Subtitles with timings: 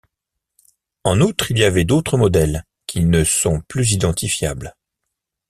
[1.03, 4.75] En outre, il y avait d'autres modèles, qui ne sont plus identifiables.